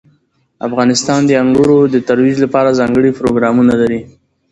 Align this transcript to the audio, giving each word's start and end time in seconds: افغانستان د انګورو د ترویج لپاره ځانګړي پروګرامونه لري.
افغانستان 0.67 1.19
د 1.25 1.31
انګورو 1.41 1.79
د 1.93 1.95
ترویج 2.07 2.37
لپاره 2.45 2.77
ځانګړي 2.79 3.11
پروګرامونه 3.19 3.73
لري. 3.81 4.01